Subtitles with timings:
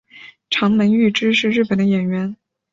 [0.49, 2.35] 长门裕之是日本的演员。